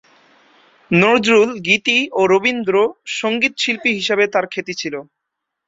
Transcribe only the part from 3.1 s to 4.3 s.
সঙ্গীত শিল্পী হিসেবে